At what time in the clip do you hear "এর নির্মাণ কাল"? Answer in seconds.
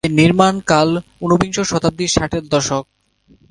0.03-0.89